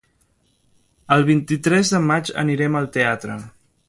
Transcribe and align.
El 1.15 1.25
vint-i-tres 1.27 1.91
de 1.97 2.01
maig 2.09 2.31
anirem 2.45 2.79
al 2.81 2.89
teatre. 2.97 3.37